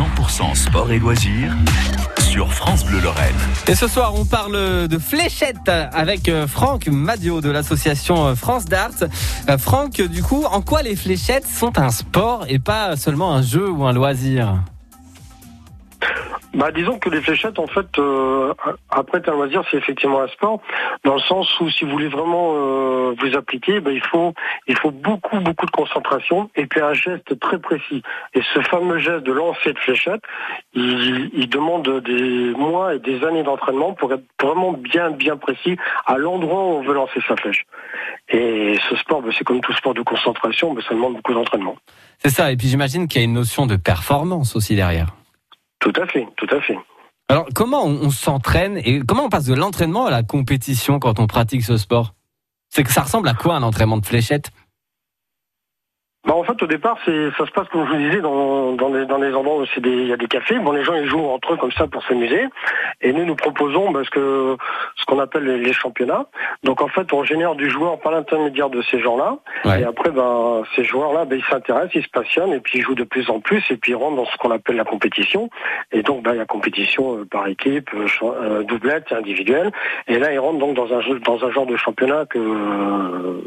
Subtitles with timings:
[0.00, 1.54] 100% sport et loisirs
[2.20, 3.34] sur France Bleu Lorraine.
[3.68, 8.64] Et ce soir, on parle de fléchettes avec euh, Franck Madio de l'association euh, France
[8.64, 9.04] Darts.
[9.50, 13.42] Euh, Franck, du coup, en quoi les fléchettes sont un sport et pas seulement un
[13.42, 14.62] jeu ou un loisir?
[16.54, 18.52] Bah, disons que les fléchettes, en fait, euh,
[18.90, 20.60] après un loisir, c'est effectivement un sport,
[21.04, 24.34] dans le sens où si vous voulez vraiment euh, vous appliquer, bah, il faut
[24.66, 28.02] il faut beaucoup beaucoup de concentration et puis un geste très précis.
[28.34, 30.22] Et ce fameux geste de lancer de fléchette,
[30.74, 35.76] il, il demande des mois et des années d'entraînement pour être vraiment bien bien précis
[36.06, 37.64] à l'endroit où on veut lancer sa flèche.
[38.28, 41.76] Et ce sport, bah, c'est comme tout sport de concentration, bah, ça demande beaucoup d'entraînement.
[42.18, 42.50] C'est ça.
[42.50, 45.14] Et puis j'imagine qu'il y a une notion de performance aussi derrière.
[45.80, 46.78] Tout à fait, tout à fait.
[47.28, 51.26] Alors, comment on, s'entraîne et comment on passe de l'entraînement à la compétition quand on
[51.26, 52.14] pratique ce sport?
[52.68, 54.50] C'est que ça ressemble à quoi un entraînement de fléchette?
[56.26, 58.90] Bah, en fait, au départ, c'est, ça se passe comme je vous disais dans, dans,
[58.90, 60.58] des, dans des endroits où c'est des, il y a des cafés.
[60.58, 62.44] Bon, les gens ils jouent entre eux comme ça pour s'amuser.
[63.00, 64.56] Et nous, nous proposons parce que
[64.96, 66.26] ce qu'on appelle les, les championnats.
[66.62, 69.38] Donc, en fait, on génère du joueur par l'intermédiaire de ces gens-là.
[69.64, 69.80] Ouais.
[69.80, 72.94] Et après, ben, ces joueurs-là, ben, ils s'intéressent, ils se passionnent et puis ils jouent
[72.94, 75.48] de plus en plus et puis ils rentrent dans ce qu'on appelle la compétition.
[75.90, 79.70] Et donc, ben, il y a compétition euh, par équipe, euh, euh, doublette, et individuelle.
[80.06, 83.40] Et là, ils rentrent donc dans un jeu, dans un genre de championnat que euh,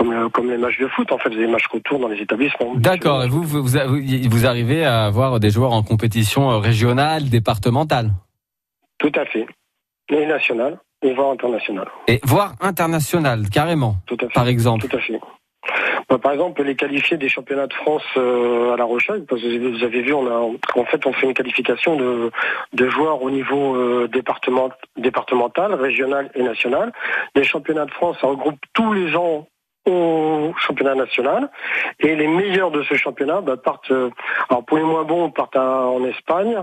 [0.00, 2.72] comme, le- comme les matchs de foot, en fait, des matchs retour dans les établissements.
[2.76, 3.22] D'accord.
[3.22, 8.10] Et vous, vous, vous, vous arrivez à avoir des joueurs en compétition euh, régionale, départementale?
[8.98, 9.46] Tout à fait.
[10.08, 11.86] Et national, et voire international.
[12.08, 13.96] et voire internationale, carrément.
[14.06, 14.32] Tout à fait.
[14.32, 14.88] Par exemple.
[14.88, 15.20] Tout à fait.
[16.08, 19.76] Bah, par exemple, les qualifiés des championnats de France euh, à La Rochelle, parce que
[19.76, 20.38] vous avez vu, on a,
[20.80, 22.30] en fait, on fait une qualification de,
[22.72, 26.90] de joueurs au niveau euh, département, départemental, régional et national.
[27.34, 29.46] Les championnats de France, ça regroupe tous les gens
[29.86, 31.50] au championnat national
[32.00, 34.10] et les meilleurs de ce championnat bah, partent euh,
[34.48, 36.62] alors pour les moins bons partent à- en Espagne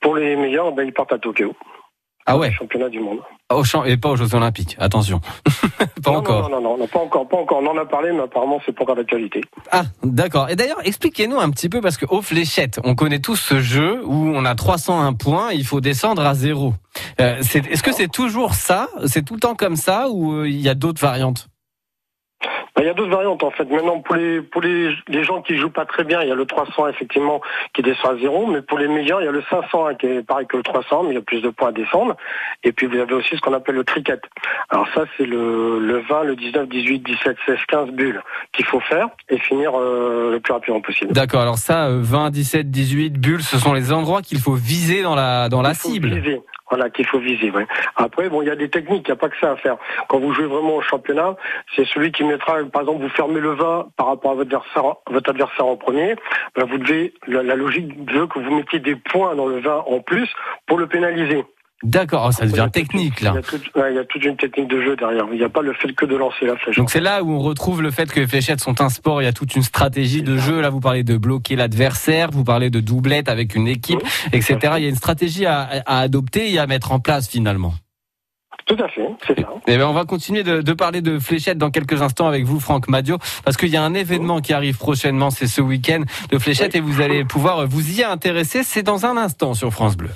[0.00, 1.52] pour les meilleurs bah, ils partent à Tokyo
[2.26, 2.50] Ah ouais.
[2.52, 3.20] championnat du monde
[3.52, 4.76] Au champ et pas aux Jeux Olympiques.
[4.80, 5.20] Attention.
[6.02, 6.48] pas non, encore.
[6.48, 7.58] non, non, non, non, pas encore, pas encore.
[7.62, 9.42] On en a parlé, mais apparemment, c'est pas encore d'actualité.
[9.70, 10.48] Ah, d'accord.
[10.48, 14.00] Et d'ailleurs, expliquez-nous un petit peu, parce que aux fléchettes, on connaît tous ce jeu
[14.04, 16.72] où on a 301 points, il faut descendre à zéro.
[17.20, 18.88] Euh, Est-ce que c'est toujours ça?
[19.06, 21.48] C'est tout le temps comme ça ou euh, il y a d'autres variantes?
[22.76, 23.64] Bah, Il y a d'autres variantes en fait.
[23.70, 26.34] Maintenant, pour les pour les, les gens qui jouent pas très bien, il y a
[26.34, 27.40] le 300 effectivement
[27.72, 30.22] qui descend à zéro, mais pour les meilleurs, il y a le 500 qui est
[30.26, 32.16] pareil que le 300, mais il y a plus de points à descendre.
[32.64, 34.20] Et puis vous avez aussi ce qu'on appelle le cricket.
[34.70, 38.80] Alors ça, c'est le, le 20, le 19, 18, 17, 16, 15 bulles qu'il faut
[38.80, 41.12] faire et finir euh, le plus rapidement possible.
[41.12, 41.42] D'accord.
[41.42, 45.14] Alors ça, euh, 20, 17, 18 bulles, ce sont les endroits qu'il faut viser dans
[45.14, 46.08] la dans la Il cible.
[46.14, 46.40] viser.
[46.74, 47.52] Voilà, qu'il faut viser.
[47.94, 49.76] Après, bon, il y a des techniques, il n'y a pas que ça à faire.
[50.08, 51.36] Quand vous jouez vraiment au championnat,
[51.76, 54.96] c'est celui qui mettra, par exemple, vous fermez le 20 par rapport à votre adversaire,
[55.08, 56.16] votre adversaire en premier.
[56.56, 59.84] Ben, vous devez, la, la logique veut que vous mettiez des points dans le 20
[59.86, 60.28] en plus
[60.66, 61.44] pour le pénaliser.
[61.84, 62.26] D'accord.
[62.28, 63.34] Oh, ça devient technique Il là.
[63.34, 65.26] y, a toute, ouais, il y a toute une technique de jeu derrière.
[65.30, 66.76] Il n'y a pas le fait que de lancer la flèche.
[66.76, 69.20] Donc c'est là où on retrouve le fait que les fléchettes sont un sport.
[69.20, 70.60] Il y a toute une stratégie de jeu.
[70.60, 74.00] Là, vous parlez de bloquer l'adversaire, vous parlez de doublette avec une équipe,
[74.32, 74.56] etc.
[74.78, 77.74] Il y a une stratégie à, à adopter et à mettre en place finalement.
[78.66, 79.48] Tout à fait, c'est ça.
[79.66, 82.60] Eh bien, on va continuer de, de parler de fléchettes dans quelques instants avec vous,
[82.60, 86.38] Franck Madio, parce qu'il y a un événement qui arrive prochainement, c'est ce week-end de
[86.38, 88.62] fléchettes, et vous allez pouvoir vous y intéresser.
[88.62, 90.08] C'est dans un instant sur France Bleu.